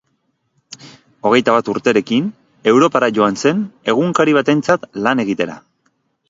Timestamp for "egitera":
5.27-5.61